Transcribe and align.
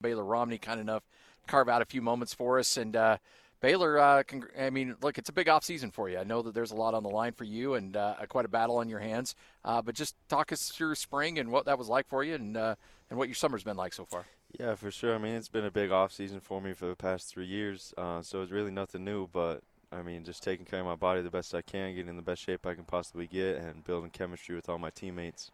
Baylor 0.00 0.24
Romney, 0.24 0.58
kind 0.58 0.80
enough 0.80 1.02
carve 1.46 1.68
out 1.68 1.82
a 1.82 1.86
few 1.86 2.02
moments 2.02 2.34
for 2.34 2.58
us. 2.58 2.76
And 2.76 2.94
uh, 2.94 3.18
Baylor, 3.60 3.98
uh, 3.98 4.22
congr- 4.22 4.60
I 4.60 4.70
mean, 4.70 4.94
look, 5.02 5.18
it's 5.18 5.28
a 5.28 5.32
big 5.32 5.48
off 5.48 5.64
season 5.64 5.90
for 5.90 6.08
you. 6.08 6.18
I 6.18 6.24
know 6.24 6.42
that 6.42 6.54
there's 6.54 6.70
a 6.70 6.76
lot 6.76 6.94
on 6.94 7.02
the 7.02 7.08
line 7.08 7.32
for 7.32 7.44
you 7.44 7.74
and 7.74 7.96
uh, 7.96 8.14
quite 8.28 8.44
a 8.44 8.48
battle 8.48 8.76
on 8.76 8.88
your 8.88 9.00
hands. 9.00 9.34
Uh, 9.64 9.82
but 9.82 9.94
just 9.94 10.14
talk 10.28 10.52
us 10.52 10.68
through 10.68 10.94
spring 10.94 11.38
and 11.38 11.50
what 11.50 11.64
that 11.66 11.78
was 11.78 11.88
like 11.88 12.06
for 12.08 12.22
you 12.22 12.34
and 12.34 12.56
uh, 12.56 12.74
and 13.10 13.18
what 13.18 13.28
your 13.28 13.34
summer's 13.34 13.64
been 13.64 13.76
like 13.76 13.94
so 13.94 14.04
far. 14.04 14.26
Yeah, 14.58 14.74
for 14.74 14.90
sure. 14.90 15.14
I 15.14 15.18
mean, 15.18 15.34
it's 15.34 15.48
been 15.48 15.64
a 15.64 15.70
big 15.70 15.90
off 15.90 16.12
season 16.12 16.40
for 16.40 16.60
me 16.60 16.72
for 16.72 16.86
the 16.86 16.96
past 16.96 17.28
three 17.28 17.46
years, 17.46 17.92
uh, 17.98 18.22
so 18.22 18.42
it's 18.42 18.52
really 18.52 18.70
nothing 18.70 19.04
new. 19.04 19.26
But 19.26 19.62
I 19.90 20.02
mean, 20.02 20.24
just 20.24 20.42
taking 20.42 20.66
care 20.66 20.80
of 20.80 20.86
my 20.86 20.94
body 20.94 21.22
the 21.22 21.30
best 21.30 21.54
I 21.54 21.62
can, 21.62 21.94
getting 21.94 22.08
in 22.08 22.16
the 22.16 22.22
best 22.22 22.42
shape 22.42 22.66
I 22.66 22.74
can 22.74 22.84
possibly 22.84 23.26
get, 23.26 23.56
and 23.56 23.84
building 23.84 24.10
chemistry 24.10 24.54
with 24.54 24.68
all 24.68 24.78
my 24.78 24.90
teammates. 24.90 25.50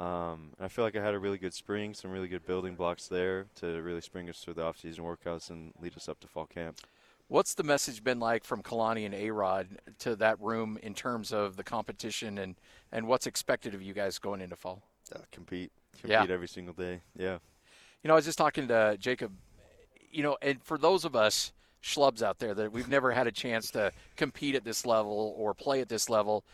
Um, 0.00 0.50
I 0.60 0.68
feel 0.68 0.84
like 0.84 0.96
I 0.96 1.02
had 1.02 1.14
a 1.14 1.18
really 1.18 1.38
good 1.38 1.54
spring, 1.54 1.94
some 1.94 2.10
really 2.10 2.26
good 2.28 2.44
building 2.46 2.74
blocks 2.74 3.06
there 3.06 3.46
to 3.56 3.80
really 3.80 4.00
spring 4.00 4.28
us 4.28 4.38
through 4.40 4.54
the 4.54 4.64
off-season 4.64 5.04
workouts 5.04 5.50
and 5.50 5.72
lead 5.80 5.96
us 5.96 6.08
up 6.08 6.18
to 6.20 6.26
fall 6.28 6.46
camp. 6.46 6.80
What's 7.28 7.54
the 7.54 7.62
message 7.62 8.02
been 8.04 8.20
like 8.20 8.44
from 8.44 8.62
Kalani 8.62 9.06
and 9.06 9.14
A-Rod 9.14 9.68
to 10.00 10.16
that 10.16 10.38
room 10.40 10.78
in 10.82 10.94
terms 10.94 11.32
of 11.32 11.56
the 11.56 11.64
competition 11.64 12.38
and, 12.38 12.56
and 12.92 13.06
what's 13.06 13.26
expected 13.26 13.74
of 13.74 13.82
you 13.82 13.94
guys 13.94 14.18
going 14.18 14.40
into 14.40 14.56
fall? 14.56 14.82
Uh, 15.14 15.20
compete, 15.32 15.70
compete 15.92 16.10
Yeah. 16.10 16.26
every 16.28 16.48
single 16.48 16.74
day. 16.74 17.00
Yeah. 17.16 17.38
You 18.02 18.08
know, 18.08 18.14
I 18.14 18.16
was 18.16 18.24
just 18.26 18.36
talking 18.36 18.68
to 18.68 18.96
Jacob. 18.98 19.32
You 20.10 20.22
know, 20.22 20.36
and 20.42 20.62
for 20.62 20.76
those 20.76 21.04
of 21.04 21.16
us 21.16 21.52
schlubs 21.82 22.22
out 22.22 22.38
there 22.38 22.54
that 22.54 22.72
we've 22.72 22.88
never 22.88 23.10
had 23.12 23.26
a 23.26 23.32
chance 23.32 23.70
to 23.72 23.92
compete 24.16 24.54
at 24.54 24.64
this 24.64 24.84
level 24.84 25.34
or 25.36 25.54
play 25.54 25.80
at 25.80 25.88
this 25.88 26.10
level, 26.10 26.44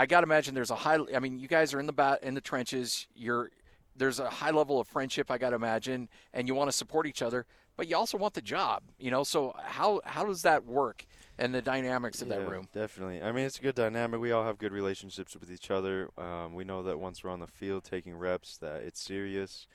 I 0.00 0.06
got 0.06 0.20
to 0.20 0.24
imagine 0.24 0.54
there's 0.54 0.70
a 0.70 0.76
high. 0.76 0.98
I 1.14 1.18
mean, 1.18 1.38
you 1.38 1.46
guys 1.46 1.74
are 1.74 1.78
in 1.78 1.84
the 1.84 1.92
bat 1.92 2.20
in 2.22 2.32
the 2.32 2.40
trenches. 2.40 3.06
You're 3.14 3.50
there's 3.94 4.18
a 4.18 4.30
high 4.30 4.50
level 4.50 4.80
of 4.80 4.88
friendship. 4.88 5.30
I 5.30 5.36
got 5.36 5.50
to 5.50 5.56
imagine, 5.56 6.08
and 6.32 6.48
you 6.48 6.54
want 6.54 6.70
to 6.70 6.72
support 6.72 7.06
each 7.06 7.20
other, 7.20 7.44
but 7.76 7.86
you 7.86 7.96
also 7.96 8.16
want 8.16 8.32
the 8.32 8.40
job. 8.40 8.82
You 8.98 9.10
know, 9.10 9.24
so 9.24 9.54
how 9.62 10.00
how 10.06 10.24
does 10.24 10.40
that 10.40 10.64
work 10.64 11.04
and 11.36 11.54
the 11.54 11.60
dynamics 11.60 12.22
of 12.22 12.28
that 12.28 12.48
room? 12.48 12.66
Definitely. 12.72 13.20
I 13.20 13.30
mean, 13.30 13.44
it's 13.44 13.58
a 13.58 13.60
good 13.60 13.74
dynamic. 13.74 14.22
We 14.22 14.32
all 14.32 14.42
have 14.42 14.56
good 14.56 14.72
relationships 14.72 15.36
with 15.38 15.52
each 15.52 15.70
other. 15.70 16.08
Um, 16.16 16.54
we 16.54 16.64
know 16.64 16.82
that 16.82 16.98
once 16.98 17.22
we're 17.22 17.28
on 17.28 17.40
the 17.40 17.46
field 17.46 17.84
taking 17.84 18.16
reps, 18.16 18.56
that 18.56 18.80
it's 18.80 19.02
serious. 19.02 19.66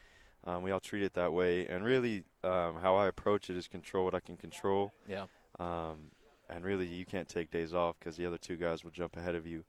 Um, 0.44 0.64
we 0.64 0.72
all 0.72 0.80
treat 0.80 1.04
it 1.04 1.14
that 1.14 1.34
way. 1.34 1.68
And 1.68 1.86
really, 1.86 2.24
um, 2.44 2.78
how 2.82 2.96
I 2.96 3.06
approach 3.06 3.52
it 3.52 3.58
is 3.58 3.68
control 3.68 4.06
what 4.06 4.16
I 4.16 4.22
can 4.22 4.38
control. 4.38 4.92
Yeah. 5.08 5.26
Um, 5.60 6.10
and 6.50 6.66
really, 6.66 6.88
you 6.88 7.06
can't 7.06 7.30
take 7.30 7.52
days 7.52 7.76
off 7.76 7.98
because 8.00 8.18
the 8.18 8.26
other 8.26 8.40
two 8.40 8.56
guys 8.56 8.84
will 8.84 8.92
jump 8.92 9.18
ahead 9.18 9.36
of 9.36 9.46
you. 9.46 9.64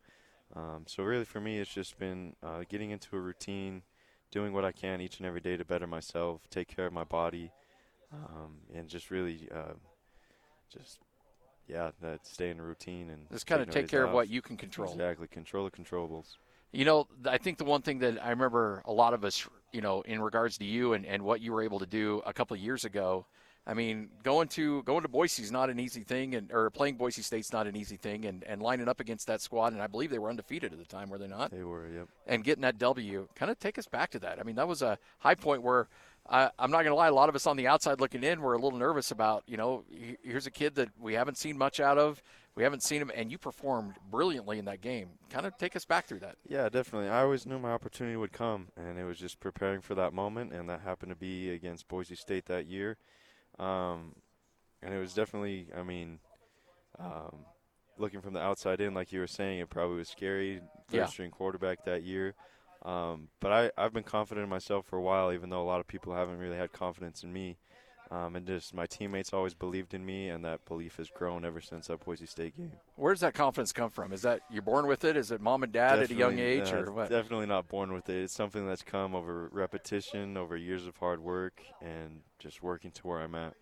Um, 0.55 0.85
so 0.87 1.03
really, 1.03 1.25
for 1.25 1.41
me, 1.41 1.59
it's 1.59 1.73
just 1.73 1.99
been 1.99 2.35
uh, 2.43 2.63
getting 2.69 2.91
into 2.91 3.17
a 3.17 3.21
routine, 3.21 3.83
doing 4.31 4.53
what 4.53 4.65
I 4.65 4.73
can 4.73 5.01
each 5.01 5.19
and 5.19 5.27
every 5.27 5.41
day 5.41 5.57
to 5.57 5.65
better 5.65 5.87
myself, 5.87 6.43
take 6.51 6.69
care 6.69 6.87
of 6.87 6.93
my 6.93 7.05
body, 7.05 7.51
um, 8.13 8.59
and 8.75 8.89
just 8.89 9.11
really, 9.11 9.49
uh, 9.53 9.75
just 10.73 11.01
yeah, 11.69 11.91
that 12.01 12.25
stay 12.27 12.51
in 12.51 12.61
a 12.61 12.63
routine 12.63 13.11
and 13.11 13.29
Just 13.31 13.47
kind 13.47 13.61
of 13.61 13.71
take 13.71 13.89
care 13.89 14.05
of 14.05 14.13
what 14.13 14.29
you 14.29 14.41
can 14.41 14.57
control. 14.57 14.93
Exactly, 14.93 15.27
control 15.27 15.65
the 15.65 15.71
controllables. 15.71 16.37
You 16.73 16.85
know, 16.85 17.09
I 17.27 17.39
think 17.39 17.59
the 17.59 17.65
one 17.65 17.83
thing 17.83 17.99
that 18.01 18.25
I 18.25 18.31
remember 18.31 18.83
a 18.85 18.93
lot 18.93 19.15
of 19.15 19.25
us, 19.25 19.47
you 19.73 19.81
know, 19.81 20.03
in 20.03 20.21
regards 20.21 20.59
to 20.59 20.65
you 20.65 20.93
and, 20.93 21.07
and 21.07 21.23
what 21.23 21.41
you 21.41 21.53
were 21.53 21.63
able 21.63 21.79
to 21.81 21.87
do 21.87 22.23
a 22.27 22.33
couple 22.33 22.55
of 22.55 22.61
years 22.61 22.85
ago. 22.85 23.27
I 23.69 23.75
mean, 23.75 24.11
going 24.23 24.47
to 24.49 24.83
going 24.85 25.03
to 25.03 25.09
Boise 25.09 25.43
is 25.43 25.51
not 25.51 25.71
an 25.71 25.81
easy 25.81 26.03
thing, 26.03 26.37
and 26.37 26.53
or 26.53 26.71
playing 26.71 26.97
Boise 26.97 27.23
State's 27.23 27.53
not 27.53 27.67
an 27.67 27.77
easy 27.77 27.97
thing, 27.97 28.25
and, 28.25 28.45
and 28.45 28.63
lining 28.63 28.89
up 28.89 29.01
against 29.01 29.27
that 29.27 29.41
squad, 29.41 29.73
and 29.73 29.83
I 29.83 29.89
believe 29.89 30.11
they 30.11 30.21
were 30.21 30.31
undefeated 30.31 30.73
at 30.73 30.79
the 30.79 30.85
time, 30.85 31.11
were 31.11 31.19
they 31.19 31.27
not? 31.27 31.51
They 31.51 31.65
were, 31.65 31.89
yep. 31.89 32.09
And 32.27 32.45
getting 32.45 32.63
that 32.63 32.79
W, 32.79 33.27
kind 33.35 33.51
of 33.51 33.59
take 33.59 33.77
us 33.77 33.87
back 33.87 34.11
to 34.11 34.21
that. 34.21 34.39
I 34.39 34.45
mean, 34.45 34.55
that 34.57 34.69
was 34.69 34.83
a 34.83 34.99
high 35.19 35.35
point 35.35 35.63
where 35.63 35.89
uh, 36.29 36.49
I'm 36.59 36.71
not 36.71 36.79
going 36.79 36.93
to 36.93 36.95
lie, 36.95 37.09
a 37.09 37.15
lot 37.15 37.29
of 37.29 37.35
us 37.35 37.47
on 37.47 37.57
the 37.57 37.67
outside 37.67 38.01
looking 38.01 38.23
in 38.23 38.41
were 38.41 38.55
a 38.55 38.59
little 38.59 38.79
nervous 38.79 39.11
about, 39.11 39.43
you 39.47 39.57
know, 39.57 39.85
here's 40.23 40.47
a 40.47 40.51
kid 40.51 40.75
that 40.77 40.91
we 41.01 41.15
haven't 41.15 41.37
seen 41.37 41.59
much 41.59 41.81
out 41.81 41.99
of, 41.99 42.23
we 42.55 42.63
haven't 42.63 42.83
seen 42.83 43.03
him, 43.03 43.11
and 43.15 43.31
you 43.31 43.39
performed 43.39 43.95
brilliantly 44.11 44.59
in 44.59 44.65
that 44.65 44.81
game. 44.81 45.09
Kind 45.31 45.45
of 45.45 45.57
take 45.59 45.77
us 45.77 45.85
back 45.85 46.07
through 46.07 46.21
that. 46.21 46.37
Yeah, 46.49 46.69
definitely. 46.69 47.09
I 47.09 47.23
always 47.23 47.47
knew 47.47 47.59
my 47.59 47.73
opportunity 47.73 48.17
would 48.17 48.33
come, 48.33 48.69
and 48.77 48.99
it 48.99 49.05
was 49.05 49.19
just 49.19 49.41
preparing 49.41 49.81
for 49.81 49.95
that 49.97 50.13
moment, 50.13 50.53
and 50.53 50.69
that 50.71 50.81
happened 50.81 51.11
to 51.11 51.17
be 51.17 51.51
against 51.51 51.87
Boise 51.89 52.15
State 52.15 52.47
that 52.47 52.67
year. 52.67 52.97
Um, 53.59 54.15
and 54.83 54.93
it 54.95 54.99
was 54.99 55.15
definitely, 55.15 55.69
I 55.77 55.83
mean, 55.83 56.19
um, 56.99 57.45
looking 57.99 58.21
from 58.21 58.35
the 58.35 58.41
outside 58.41 58.81
in, 58.81 58.95
like 58.95 59.13
you 59.13 59.21
were 59.21 59.27
saying, 59.27 59.59
it 59.61 59.71
probably 59.71 59.97
was 59.97 60.09
scary. 60.09 60.61
First 60.87 60.95
Yeah. 60.95 61.07
string 61.07 61.31
quarterback 61.31 61.85
that 61.85 62.03
year. 62.03 62.35
Um, 62.85 63.29
but 63.41 63.53
I, 63.53 63.71
I've 63.77 63.93
been 63.93 64.05
confident 64.05 64.45
in 64.45 64.51
myself 64.51 64.87
for 64.87 64.97
a 64.97 65.03
while, 65.03 65.33
even 65.33 65.51
though 65.51 65.63
a 65.63 65.65
lot 65.65 65.81
of 65.81 65.89
people 65.89 66.15
haven't 66.15 66.39
really 66.39 66.57
had 66.57 66.73
confidence 66.73 67.25
in 67.25 67.33
me. 67.33 67.57
Um, 68.11 68.37
and 68.37 68.47
just 68.47 68.73
my 68.73 68.87
teammates 68.87 69.33
always 69.33 69.55
believed 69.55 69.93
in 69.93 70.07
me, 70.07 70.29
and 70.29 70.45
that 70.45 70.65
belief 70.65 70.97
has 70.99 71.09
grown 71.11 71.45
ever 71.45 71.61
since 71.61 71.89
that 71.89 72.05
Boise 72.05 72.27
State 72.27 72.57
game. 72.57 72.73
Where 72.95 73.13
does 73.13 73.21
that 73.21 73.35
confidence 73.35 73.73
come 73.73 73.91
from? 73.91 74.13
Is 74.13 74.23
that 74.23 74.43
you're 74.49 74.63
born 74.63 74.87
with 74.87 75.05
it? 75.05 75.17
Is 75.17 75.33
it 75.33 75.41
mom 75.41 75.65
and 75.65 75.73
dad 75.73 75.99
at 75.99 76.11
a 76.11 76.15
young 76.15 76.39
age, 76.39 76.73
uh, 76.73 76.77
or 76.77 76.93
what? 76.93 77.11
Definitely 77.11 77.47
not 77.47 77.69
born 77.69 77.93
with 77.93 78.09
it. 78.09 78.23
It's 78.23 78.35
something 78.35 78.65
that's 78.67 78.83
come 78.83 79.17
over 79.17 79.49
repetition, 79.53 80.37
over 80.37 80.57
years 80.57 80.87
of 80.87 80.97
hard 80.97 81.21
work, 81.21 81.61
and 81.83 82.21
just 82.39 82.63
working 82.63 82.93
to 82.93 83.07
where 83.09 83.21
I'm 83.21 83.35
at. 83.35 83.55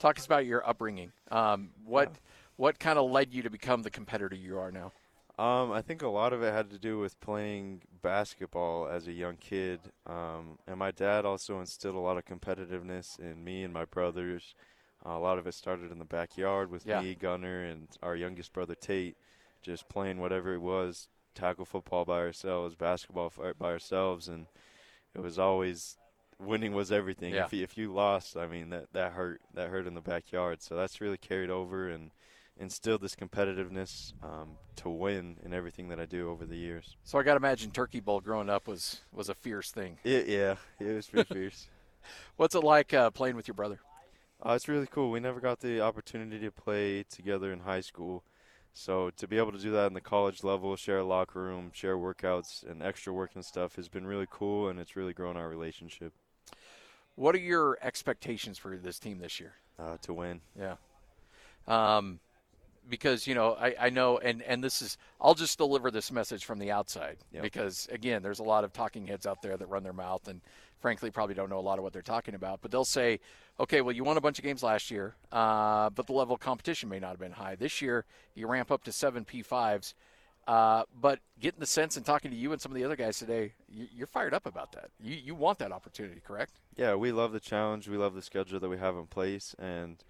Talk 0.00 0.18
us 0.18 0.26
about 0.26 0.46
your 0.46 0.68
upbringing. 0.68 1.12
Um, 1.30 1.70
what 1.84 2.12
what 2.56 2.78
kind 2.78 2.98
of 2.98 3.10
led 3.10 3.32
you 3.32 3.42
to 3.42 3.50
become 3.50 3.82
the 3.82 3.90
competitor 3.90 4.34
you 4.34 4.58
are 4.58 4.72
now? 4.72 4.92
Um, 5.40 5.72
I 5.72 5.80
think 5.80 6.02
a 6.02 6.08
lot 6.08 6.34
of 6.34 6.42
it 6.42 6.52
had 6.52 6.68
to 6.68 6.78
do 6.78 6.98
with 6.98 7.18
playing 7.20 7.80
basketball 8.02 8.86
as 8.88 9.06
a 9.06 9.12
young 9.12 9.36
kid, 9.36 9.80
um, 10.06 10.58
and 10.66 10.78
my 10.78 10.90
dad 10.90 11.24
also 11.24 11.60
instilled 11.60 11.94
a 11.96 11.98
lot 11.98 12.18
of 12.18 12.26
competitiveness 12.26 13.18
in 13.18 13.42
me 13.42 13.62
and 13.64 13.72
my 13.72 13.86
brothers. 13.86 14.54
Uh, 15.04 15.12
a 15.12 15.18
lot 15.18 15.38
of 15.38 15.46
it 15.46 15.54
started 15.54 15.90
in 15.90 15.98
the 15.98 16.04
backyard 16.04 16.70
with 16.70 16.84
Yeah. 16.84 17.00
me, 17.00 17.14
Gunner, 17.14 17.64
and 17.64 17.88
our 18.02 18.14
youngest 18.14 18.52
brother 18.52 18.74
Tate, 18.74 19.16
just 19.62 19.88
playing 19.88 20.20
whatever 20.20 20.52
it 20.52 20.60
was, 20.60 21.08
tackle 21.34 21.64
football 21.64 22.04
by 22.04 22.18
ourselves, 22.18 22.74
basketball 22.74 23.32
by 23.58 23.70
ourselves, 23.70 24.28
and 24.28 24.46
it 25.14 25.20
was 25.22 25.38
always 25.38 25.96
winning 26.38 26.74
was 26.74 26.92
everything. 26.92 27.32
Yeah. 27.32 27.46
If 27.46 27.54
you, 27.54 27.62
if 27.62 27.78
you 27.78 27.90
lost, 27.94 28.36
I 28.36 28.46
mean 28.46 28.68
that 28.70 28.92
that 28.92 29.12
hurt. 29.12 29.40
That 29.54 29.70
hurt 29.70 29.86
in 29.86 29.94
the 29.94 30.02
backyard. 30.02 30.60
So 30.60 30.76
that's 30.76 31.00
really 31.00 31.16
carried 31.16 31.50
over 31.50 31.88
and 31.88 32.10
instilled 32.60 33.00
this 33.00 33.16
competitiveness 33.16 34.12
um, 34.22 34.50
to 34.76 34.88
win 34.90 35.36
in 35.44 35.52
everything 35.52 35.88
that 35.88 35.98
I 35.98 36.04
do 36.04 36.28
over 36.30 36.44
the 36.44 36.56
years. 36.56 36.96
So 37.02 37.18
I 37.18 37.22
got 37.22 37.32
to 37.32 37.38
imagine 37.38 37.70
Turkey 37.70 38.00
Bowl 38.00 38.20
growing 38.20 38.50
up 38.50 38.68
was 38.68 39.00
was 39.12 39.28
a 39.28 39.34
fierce 39.34 39.70
thing. 39.70 39.98
It, 40.04 40.28
yeah, 40.28 40.56
it 40.78 40.94
was 40.94 41.06
pretty 41.08 41.32
fierce. 41.34 41.68
What's 42.36 42.54
it 42.54 42.62
like 42.64 42.94
uh, 42.94 43.10
playing 43.10 43.36
with 43.36 43.48
your 43.48 43.54
brother? 43.54 43.80
Uh, 44.44 44.52
it's 44.52 44.68
really 44.68 44.86
cool. 44.86 45.10
We 45.10 45.20
never 45.20 45.40
got 45.40 45.60
the 45.60 45.80
opportunity 45.80 46.38
to 46.40 46.50
play 46.50 47.02
together 47.02 47.52
in 47.52 47.60
high 47.60 47.82
school. 47.82 48.22
So 48.72 49.10
to 49.16 49.26
be 49.26 49.36
able 49.36 49.52
to 49.52 49.58
do 49.58 49.70
that 49.72 49.88
in 49.88 49.94
the 49.94 50.00
college 50.00 50.44
level, 50.44 50.76
share 50.76 50.98
a 50.98 51.04
locker 51.04 51.42
room, 51.42 51.70
share 51.74 51.96
workouts, 51.98 52.62
and 52.68 52.82
extra 52.82 53.12
work 53.12 53.32
and 53.34 53.44
stuff 53.44 53.76
has 53.76 53.88
been 53.88 54.06
really 54.06 54.26
cool, 54.30 54.68
and 54.68 54.78
it's 54.78 54.96
really 54.96 55.12
grown 55.12 55.36
our 55.36 55.48
relationship 55.48 56.12
What 57.16 57.34
are 57.34 57.38
your 57.38 57.78
expectations 57.82 58.56
for 58.58 58.76
this 58.76 58.98
team 58.98 59.18
this 59.18 59.40
year? 59.40 59.54
uh, 59.78 59.96
to 60.02 60.14
win. 60.14 60.40
Yeah. 60.58 60.76
Um, 61.66 62.20
because 62.90 63.26
you 63.26 63.34
know, 63.34 63.54
I, 63.58 63.74
I 63.80 63.90
know, 63.90 64.18
and 64.18 64.42
and 64.42 64.62
this 64.62 64.82
is, 64.82 64.98
I'll 65.20 65.34
just 65.34 65.56
deliver 65.56 65.90
this 65.90 66.10
message 66.12 66.44
from 66.44 66.58
the 66.58 66.70
outside 66.70 67.18
Yep. 67.32 67.42
because 67.42 67.88
again, 67.90 68.22
there's 68.22 68.40
a 68.40 68.42
lot 68.44 68.64
of 68.64 68.72
talking 68.72 69.06
heads 69.06 69.26
out 69.26 69.40
there 69.42 69.56
that 69.56 69.66
run 69.66 69.82
their 69.82 69.92
mouth 69.94 70.28
and 70.28 70.40
frankly 70.80 71.10
probably 71.10 71.34
don't 71.34 71.50
know 71.50 71.58
a 71.58 71.60
lot 71.60 71.78
of 71.78 71.84
what 71.84 71.92
they're 71.92 72.02
talking 72.02 72.34
about. 72.34 72.60
But 72.60 72.70
they'll 72.70 72.84
say, 72.84 73.20
okay, 73.58 73.80
well, 73.80 73.94
you 73.94 74.02
won 74.04 74.16
a 74.16 74.20
bunch 74.20 74.38
of 74.38 74.44
games 74.44 74.62
last 74.62 74.90
year, 74.90 75.14
uh, 75.32 75.90
but 75.90 76.06
the 76.06 76.12
level 76.12 76.34
of 76.34 76.40
competition 76.40 76.88
may 76.88 76.98
not 76.98 77.10
have 77.10 77.20
been 77.20 77.32
high. 77.32 77.54
This 77.54 77.80
year, 77.80 78.04
you 78.34 78.46
ramp 78.46 78.70
up 78.70 78.82
to 78.84 78.92
seven 78.92 79.24
P5s. 79.24 79.94
Uh, 80.48 80.82
but 81.00 81.20
getting 81.38 81.60
the 81.60 81.66
sense 81.66 81.96
and 81.98 82.04
talking 82.04 82.30
to 82.30 82.36
you 82.36 82.50
and 82.50 82.60
some 82.60 82.72
of 82.72 82.76
the 82.76 82.82
other 82.82 82.96
guys 82.96 83.18
today, 83.18 83.52
you, 83.68 83.86
you're 83.94 84.06
fired 84.06 84.32
up 84.34 84.46
about 84.46 84.72
that. 84.72 84.88
You 84.98 85.14
you 85.14 85.34
want 85.34 85.58
that 85.58 85.70
opportunity, 85.70 86.20
correct? 86.26 86.54
Yeah, 86.76 86.94
we 86.94 87.12
love 87.12 87.32
the 87.32 87.38
challenge. 87.40 87.88
We 87.88 87.98
love 87.98 88.14
the 88.14 88.22
schedule 88.22 88.58
that 88.58 88.68
we 88.68 88.78
have 88.78 88.96
in 88.96 89.06
place, 89.06 89.54
and 89.58 90.02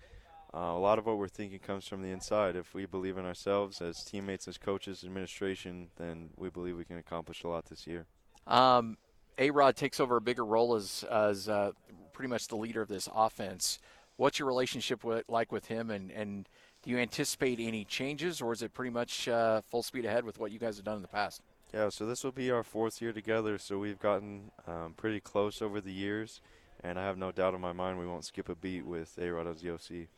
uh, 0.54 0.58
a 0.58 0.78
lot 0.78 0.98
of 0.98 1.06
what 1.06 1.18
we're 1.18 1.28
thinking 1.28 1.58
comes 1.58 1.86
from 1.86 2.02
the 2.02 2.10
inside. 2.10 2.56
If 2.56 2.74
we 2.74 2.86
believe 2.86 3.18
in 3.18 3.24
ourselves 3.24 3.80
as 3.80 4.02
teammates, 4.04 4.48
as 4.48 4.58
coaches, 4.58 5.04
administration, 5.04 5.88
then 5.96 6.30
we 6.36 6.50
believe 6.50 6.76
we 6.76 6.84
can 6.84 6.98
accomplish 6.98 7.44
a 7.44 7.48
lot 7.48 7.66
this 7.66 7.86
year. 7.86 8.06
Um, 8.46 8.96
A-Rod 9.38 9.76
takes 9.76 10.00
over 10.00 10.16
a 10.16 10.20
bigger 10.20 10.44
role 10.44 10.74
as 10.74 11.04
as 11.10 11.48
uh, 11.48 11.72
pretty 12.12 12.28
much 12.28 12.48
the 12.48 12.56
leader 12.56 12.82
of 12.82 12.88
this 12.88 13.08
offense. 13.14 13.78
What's 14.16 14.38
your 14.38 14.48
relationship 14.48 15.02
with, 15.02 15.24
like 15.28 15.50
with 15.50 15.66
him, 15.66 15.90
and, 15.90 16.10
and 16.10 16.46
do 16.82 16.90
you 16.90 16.98
anticipate 16.98 17.58
any 17.58 17.84
changes, 17.84 18.42
or 18.42 18.52
is 18.52 18.60
it 18.60 18.74
pretty 18.74 18.90
much 18.90 19.28
uh, 19.28 19.62
full 19.62 19.82
speed 19.82 20.04
ahead 20.04 20.24
with 20.24 20.38
what 20.38 20.52
you 20.52 20.58
guys 20.58 20.76
have 20.76 20.84
done 20.84 20.96
in 20.96 21.02
the 21.02 21.08
past? 21.08 21.40
Yeah, 21.72 21.88
so 21.88 22.04
this 22.04 22.22
will 22.22 22.32
be 22.32 22.50
our 22.50 22.62
fourth 22.62 23.00
year 23.00 23.12
together, 23.12 23.56
so 23.56 23.78
we've 23.78 23.98
gotten 23.98 24.50
um, 24.66 24.94
pretty 24.96 25.20
close 25.20 25.62
over 25.62 25.80
the 25.80 25.92
years, 25.92 26.40
and 26.82 26.98
I 26.98 27.04
have 27.04 27.18
no 27.18 27.32
doubt 27.32 27.54
in 27.54 27.60
my 27.60 27.72
mind 27.72 27.98
we 27.98 28.06
won't 28.06 28.24
skip 28.24 28.48
a 28.48 28.54
beat 28.54 28.84
with 28.84 29.18
A-Rod 29.20 29.46
as 29.46 29.60
the 29.60 29.72
OC. 29.72 30.08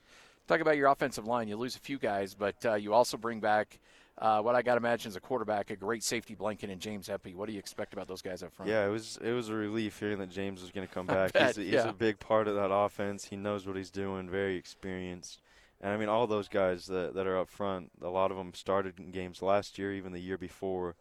Talk 0.49 0.61
about 0.61 0.77
your 0.77 0.89
offensive 0.89 1.27
line. 1.27 1.49
You 1.49 1.57
lose 1.57 1.77
a 1.77 1.81
few 1.81 1.99
guys, 1.99 2.35
but 2.35 2.57
uh, 2.65 2.75
you 2.75 2.93
also 2.93 3.17
bring 3.17 3.41
back 3.41 3.79
uh, 4.19 4.41
what 4.41 4.55
I 4.55 4.63
got 4.63 4.75
to 4.75 4.79
imagine 4.79 5.09
is 5.09 5.17
a 5.17 5.21
quarterback, 5.21 5.71
a 5.71 5.77
great 5.77 6.03
safety 6.03 6.35
blanket 6.35 6.69
and 6.69 6.81
James 6.81 7.09
Empey. 7.09 7.35
What 7.35 7.47
do 7.47 7.53
you 7.53 7.59
expect 7.59 7.93
about 7.93 8.09
those 8.09 8.23
guys 8.23 8.43
up 8.43 8.53
front? 8.53 8.71
Yeah, 8.71 8.87
it 8.87 8.91
was 8.91 9.19
it 9.23 9.33
was 9.33 9.49
a 9.49 9.55
relief 9.55 9.99
hearing 9.99 10.19
that 10.19 10.31
James 10.31 10.61
was 10.61 10.71
going 10.71 10.87
to 10.87 10.93
come 10.93 11.07
back. 11.09 11.33
bet, 11.33 11.57
he's, 11.57 11.65
he's 11.65 11.75
yeah. 11.75 11.89
a 11.89 11.93
big 11.93 12.19
part 12.19 12.49
of 12.49 12.55
that 12.57 12.73
offense. 12.73 13.25
He 13.25 13.37
knows 13.37 13.67
what 13.67 13.77
he's 13.77 13.91
doing. 13.91 14.29
Very 14.29 14.57
experienced. 14.57 15.41
And 15.81 15.93
I 15.93 15.97
mean, 15.97 16.09
all 16.09 16.27
those 16.27 16.49
guys 16.49 16.87
that 16.87 17.15
that 17.15 17.27
are 17.27 17.39
up 17.39 17.49
front, 17.49 17.91
a 18.03 18.09
lot 18.09 18.31
of 18.31 18.37
them 18.37 18.53
started 18.55 18.99
in 18.99 19.11
games 19.11 19.43
last 19.43 19.79
year, 19.79 19.93
even 19.93 20.13
the 20.13 20.21
year 20.21 20.39
before. 20.39 20.95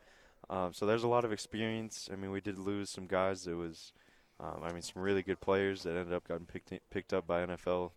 Um, 0.50 0.74
so 0.74 0.86
there's 0.86 1.04
a 1.04 1.08
lot 1.08 1.24
of 1.24 1.32
experience. 1.32 2.10
I 2.12 2.16
mean, 2.16 2.32
we 2.32 2.42
did 2.42 2.58
lose 2.58 2.90
some 2.90 3.08
guys 3.08 3.44
that 3.44 3.56
was, 3.56 3.94
um, 4.42 4.64
I 4.64 4.72
mean, 4.72 4.82
some 4.82 5.02
really 5.02 5.22
good 5.22 5.40
players 5.40 5.84
that 5.84 5.96
ended 5.96 6.14
up 6.14 6.28
getting 6.28 6.46
picked 6.46 6.74
picked 6.90 7.14
up 7.14 7.28
by 7.28 7.46
NFL 7.46 7.92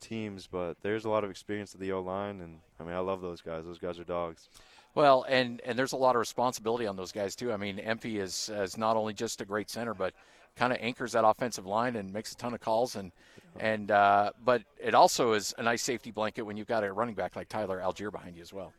teams. 0.00 0.48
But 0.50 0.76
there's 0.82 1.04
a 1.04 1.08
lot 1.08 1.24
of 1.24 1.30
experience 1.30 1.74
at 1.74 1.80
the 1.80 1.92
O 1.92 2.00
line, 2.00 2.40
and 2.40 2.58
I 2.80 2.84
mean, 2.84 2.94
I 2.94 2.98
love 2.98 3.20
those 3.20 3.40
guys. 3.40 3.64
Those 3.64 3.78
guys 3.78 3.98
are 3.98 4.04
dogs. 4.04 4.48
Well, 4.94 5.24
and 5.28 5.60
and 5.64 5.78
there's 5.78 5.92
a 5.92 5.96
lot 5.96 6.16
of 6.16 6.20
responsibility 6.20 6.86
on 6.86 6.96
those 6.96 7.12
guys 7.12 7.34
too. 7.34 7.52
I 7.52 7.56
mean, 7.56 7.78
Empey 7.78 8.18
is 8.18 8.50
is 8.54 8.76
not 8.76 8.96
only 8.96 9.14
just 9.14 9.40
a 9.40 9.44
great 9.44 9.70
center, 9.70 9.94
but 9.94 10.14
kind 10.56 10.72
of 10.72 10.78
anchors 10.80 11.12
that 11.12 11.24
offensive 11.24 11.66
line 11.66 11.96
and 11.96 12.12
makes 12.12 12.32
a 12.32 12.36
ton 12.36 12.54
of 12.54 12.60
calls 12.60 12.94
and 12.94 13.10
and 13.58 13.90
uh, 13.90 14.30
but 14.44 14.62
it 14.80 14.94
also 14.94 15.32
is 15.32 15.54
a 15.58 15.62
nice 15.62 15.82
safety 15.82 16.10
blanket 16.10 16.42
when 16.42 16.56
you've 16.56 16.66
got 16.66 16.82
a 16.82 16.92
running 16.92 17.14
back 17.14 17.36
like 17.36 17.48
Tyler 17.48 17.80
Allgeier 17.80 18.10
behind 18.10 18.36
you 18.36 18.42
as 18.42 18.52
well. 18.52 18.72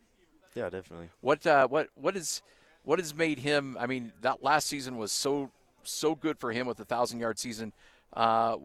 Yeah, 0.54 0.70
definitely. 0.70 1.10
What 1.22 1.46
uh, 1.48 1.68
what 1.68 1.90
what 1.96 2.16
is 2.18 2.42
what 2.84 3.00
has 3.00 3.16
made 3.16 3.40
him? 3.40 3.78
I 3.80 3.88
mean, 3.88 4.12
that 4.22 4.44
last 4.44 4.68
season 4.68 4.98
was 4.98 5.12
so 5.12 5.50
so 5.86 6.16
good 6.16 6.38
for 6.40 6.52
him 6.52 6.68
with 6.68 6.78
the 6.78 6.86
thousand 6.86 7.20
yard 7.20 7.40
season. 7.40 7.74
Uh, 8.14 8.58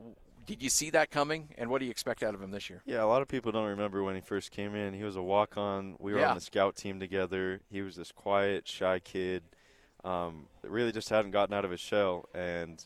did 0.46 0.62
you 0.62 0.68
see 0.70 0.90
that 0.90 1.10
coming? 1.10 1.48
And 1.58 1.70
what 1.70 1.78
do 1.78 1.84
you 1.84 1.90
expect 1.90 2.22
out 2.22 2.34
of 2.34 2.42
him 2.42 2.50
this 2.50 2.68
year? 2.70 2.82
Yeah, 2.84 3.04
a 3.04 3.06
lot 3.06 3.22
of 3.22 3.28
people 3.28 3.52
don't 3.52 3.68
remember 3.68 4.02
when 4.02 4.14
he 4.14 4.20
first 4.20 4.50
came 4.50 4.74
in. 4.74 4.94
He 4.94 5.04
was 5.04 5.16
a 5.16 5.22
walk 5.22 5.56
on. 5.56 5.96
We 5.98 6.12
were 6.12 6.20
Yeah. 6.20 6.30
on 6.30 6.34
the 6.34 6.40
scout 6.40 6.76
team 6.76 6.98
together. 6.98 7.60
He 7.70 7.82
was 7.82 7.96
this 7.96 8.10
quiet, 8.12 8.66
shy 8.66 8.98
kid 8.98 9.42
um, 10.04 10.46
really 10.62 10.92
just 10.92 11.08
hadn't 11.10 11.30
gotten 11.30 11.54
out 11.54 11.64
of 11.64 11.70
his 11.70 11.80
shell. 11.80 12.28
And 12.34 12.84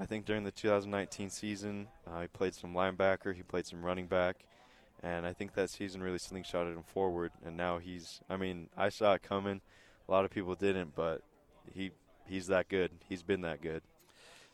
I 0.00 0.06
think 0.06 0.26
during 0.26 0.44
the 0.44 0.50
2019 0.50 1.30
season, 1.30 1.88
uh, 2.06 2.22
he 2.22 2.26
played 2.26 2.54
some 2.54 2.74
linebacker, 2.74 3.34
he 3.34 3.42
played 3.42 3.66
some 3.66 3.84
running 3.84 4.06
back. 4.08 4.44
And 5.02 5.26
I 5.26 5.32
think 5.32 5.54
that 5.54 5.70
season 5.70 6.02
really 6.02 6.18
slingshotted 6.18 6.74
him 6.74 6.82
forward. 6.82 7.30
And 7.44 7.56
now 7.56 7.78
he's, 7.78 8.20
I 8.28 8.36
mean, 8.36 8.68
I 8.76 8.88
saw 8.88 9.14
it 9.14 9.22
coming. 9.22 9.60
A 10.08 10.10
lot 10.10 10.24
of 10.24 10.30
people 10.30 10.54
didn't, 10.54 10.94
but 10.96 11.22
he 11.72 11.92
he's 12.28 12.46
that 12.48 12.68
good. 12.68 12.90
He's 13.08 13.22
been 13.22 13.42
that 13.42 13.62
good. 13.62 13.82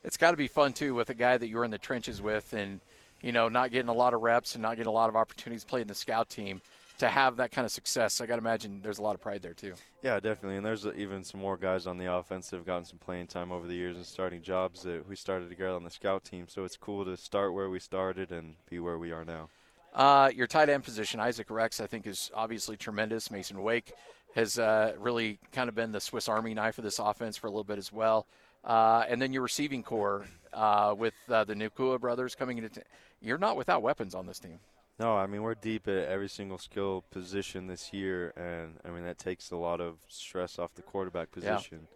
It's 0.05 0.17
got 0.17 0.33
to 0.33 0.37
be 0.37 0.49
fun 0.49 0.73
too 0.73 0.95
with 0.95 1.11
a 1.11 1.15
guy 1.15 1.37
that 1.37 1.49
you're 1.49 1.65
in 1.65 1.71
the 1.71 1.79
trenches 1.79 2.21
with, 2.21 2.53
and 2.53 2.81
you 3.21 3.33
know, 3.33 3.49
not 3.49 3.71
getting 3.71 3.89
a 3.89 3.95
lot 3.95 4.15
of 4.15 4.21
reps 4.21 4.55
and 4.55 4.63
not 4.63 4.77
getting 4.77 4.91
a 4.91 4.93
lot 4.93 5.09
of 5.09 5.17
opportunities 5.17 5.65
playing 5.65 5.87
the 5.87 5.95
scout 5.95 6.29
team. 6.29 6.61
To 6.99 7.09
have 7.09 7.37
that 7.39 7.51
kind 7.51 7.65
of 7.65 7.73
success, 7.73 8.21
I 8.21 8.27
got 8.27 8.37
to 8.37 8.41
imagine 8.41 8.81
there's 8.81 8.99
a 8.99 9.03
lot 9.03 9.17
of 9.17 9.21
pride 9.21 9.43
there 9.43 9.55
too. 9.55 9.75
Yeah, 10.03 10.21
definitely. 10.21 10.59
And 10.59 10.65
there's 10.65 10.87
uh, 10.87 10.93
even 10.97 11.25
some 11.25 11.41
more 11.41 11.57
guys 11.57 11.87
on 11.87 11.99
the 11.99 12.13
offense 12.13 12.51
that 12.51 12.59
have 12.59 12.67
gotten 12.67 12.85
some 12.85 12.99
playing 12.99 13.27
time 13.27 13.51
over 13.51 13.67
the 13.67 13.75
years 13.75 13.97
and 13.97 14.07
starting 14.07 14.41
jobs 14.41 14.83
that 14.83 15.09
we 15.09 15.17
started 15.17 15.49
together 15.49 15.75
on 15.75 15.83
the 15.83 15.91
scout 15.91 16.23
team. 16.23 16.45
So 16.49 16.65
it's 16.65 16.77
cool 16.77 17.05
to 17.07 17.17
start 17.17 17.55
where 17.55 17.71
we 17.71 17.81
started 17.81 18.31
and 18.31 18.55
be 18.71 18.79
where 18.79 18.99
we 18.99 19.11
are 19.11 19.25
now. 19.25 19.49
Uh, 19.95 20.31
your 20.35 20.47
tight 20.47 20.69
end 20.69 20.85
position, 20.85 21.19
Isaac 21.19 21.51
Rex, 21.51 21.81
I 21.81 21.87
think 21.87 22.07
is 22.07 22.31
obviously 22.35 22.77
tremendous. 22.77 23.31
Masen 23.31 23.63
Wake 23.63 23.93
has 24.35 24.59
uh, 24.59 24.95
really 24.99 25.39
kind 25.53 25.69
of 25.69 25.75
been 25.75 25.93
the 25.93 26.01
Swiss 26.01 26.29
Army 26.29 26.55
knife 26.55 26.79
of 26.79 26.85
this 26.85 26.99
offense 26.99 27.37
for 27.37 27.47
a 27.47 27.51
little 27.51 27.65
bit 27.65 27.79
as 27.79 27.93
well. 27.93 28.27
Uh, 28.65 29.05
and 29.09 29.21
then 29.21 29.33
your 29.33 29.43
receiving 29.43 29.83
corps 29.83 30.25
uh, 30.53 30.95
with 30.97 31.15
uh, 31.29 31.45
the 31.45 31.55
Nacua 31.55 32.01
brothers 32.01 32.35
coming 32.35 32.59
into. 32.59 32.69
T- 32.71 32.81
you're 33.21 33.39
not 33.39 33.57
without 33.57 33.83
weapons 33.83 34.15
on 34.15 34.27
this 34.27 34.39
team. 34.39 34.59
No, 34.99 35.17
I 35.17 35.27
mean 35.27 35.43
we're 35.43 35.55
deep 35.55 35.89
at 35.89 36.07
every 36.07 36.29
single 36.29 36.59
skill 36.59 37.03
position 37.11 37.67
this 37.67 37.93
year, 37.93 38.33
and 38.37 38.75
I 38.85 38.91
mean 38.91 39.05
that 39.05 39.19
takes 39.19 39.51
a 39.51 39.57
lot 39.57 39.81
of 39.81 39.97
stress 40.09 40.59
off 40.59 40.75
the 40.75 40.83
quarterback 40.83 41.29
Yeah. 41.37 41.55
position. 41.57 41.89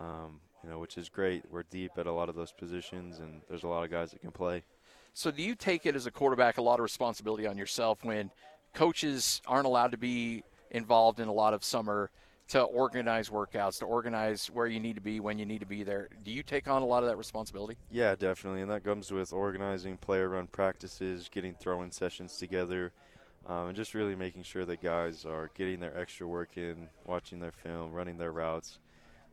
Um, 0.00 0.40
you 0.62 0.68
know, 0.70 0.78
which 0.78 0.98
is 0.98 1.08
great. 1.08 1.44
We're 1.50 1.62
deep 1.64 1.92
at 1.96 2.06
a 2.06 2.12
lot 2.12 2.28
of 2.28 2.34
those 2.34 2.52
positions, 2.52 3.18
and 3.20 3.40
there's 3.48 3.62
a 3.64 3.68
lot 3.68 3.84
of 3.84 3.90
guys 3.90 4.10
that 4.12 4.20
can 4.20 4.30
play. 4.32 4.62
So, 5.14 5.30
do 5.30 5.42
you 5.42 5.54
take 5.54 5.86
it 5.86 5.94
as 5.96 6.06
a 6.06 6.10
quarterback 6.10 6.58
a 6.58 6.62
lot 6.62 6.74
of 6.78 6.82
responsibility 6.84 7.46
on 7.46 7.56
yourself 7.58 8.04
when 8.04 8.30
coaches 8.74 9.40
aren't 9.46 9.66
allowed 9.66 9.90
to 9.92 9.98
be 9.98 10.42
involved 10.72 11.20
in 11.20 11.28
a 11.28 11.32
lot 11.32 11.54
of 11.54 11.62
summer 11.62 12.10
to 12.48 12.60
organize 12.62 13.28
workouts, 13.28 13.78
to 13.78 13.84
organize 13.84 14.48
where 14.48 14.66
you 14.66 14.80
need 14.80 14.96
to 14.96 15.00
be 15.00 15.20
when 15.20 15.38
you 15.38 15.46
need 15.46 15.60
to 15.60 15.66
be 15.66 15.84
there? 15.84 16.08
Do 16.24 16.32
you 16.32 16.42
take 16.42 16.66
on 16.66 16.82
a 16.82 16.84
lot 16.84 17.02
of 17.02 17.08
that 17.08 17.16
responsibility? 17.16 17.76
Yeah, 17.90 18.16
definitely, 18.16 18.62
and 18.62 18.70
that 18.70 18.84
comes 18.84 19.12
with 19.12 19.32
organizing 19.32 19.96
player-run 19.96 20.48
practices, 20.48 21.30
getting 21.32 21.54
throwing 21.54 21.92
sessions 21.92 22.36
together, 22.36 22.92
um, 23.46 23.68
and 23.68 23.76
just 23.76 23.94
really 23.94 24.16
making 24.16 24.42
sure 24.42 24.64
that 24.64 24.82
guys 24.82 25.24
are 25.24 25.50
getting 25.54 25.80
their 25.80 25.96
extra 25.96 26.26
work 26.26 26.56
in, 26.56 26.88
watching 27.06 27.38
their 27.38 27.52
film, 27.52 27.92
running 27.92 28.18
their 28.18 28.32
routes, 28.32 28.80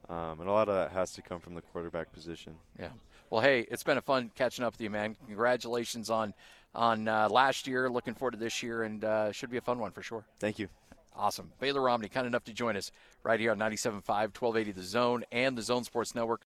um, 0.07 0.39
and 0.39 0.47
a 0.47 0.51
lot 0.51 0.69
of 0.69 0.75
that 0.75 0.91
has 0.91 1.11
to 1.13 1.21
come 1.21 1.39
from 1.39 1.55
the 1.55 1.61
quarterback 1.61 2.13
position. 2.13 2.55
Yeah. 2.79 2.89
Well, 3.29 3.41
hey, 3.41 3.67
it's 3.69 3.83
been 3.83 3.97
a 3.97 4.01
fun 4.01 4.31
catching 4.35 4.65
up 4.65 4.73
with 4.73 4.81
you, 4.81 4.89
man. 4.89 5.15
Congratulations 5.25 6.09
on 6.09 6.33
on 6.73 7.07
uh, 7.07 7.27
last 7.29 7.67
year. 7.67 7.89
Looking 7.89 8.13
forward 8.13 8.31
to 8.31 8.37
this 8.37 8.63
year, 8.63 8.83
and 8.83 9.03
uh, 9.03 9.31
should 9.31 9.49
be 9.49 9.57
a 9.57 9.61
fun 9.61 9.79
one 9.79 9.91
for 9.91 10.01
sure. 10.01 10.25
Thank 10.39 10.57
you. 10.57 10.67
Awesome. 11.19 11.51
Baylor 11.59 11.81
Romney, 11.81 12.07
kind 12.07 12.25
enough 12.25 12.45
to 12.45 12.53
join 12.53 12.77
us 12.77 12.93
right 13.23 13.41
here 13.41 13.51
on 13.51 13.59
97.5, 13.59 14.07
1280 14.07 14.71
The 14.71 14.81
Zone, 14.81 15.25
and 15.33 15.57
the 15.57 15.61
Zone 15.61 15.83
Sports 15.83 16.15
Network. 16.15 16.37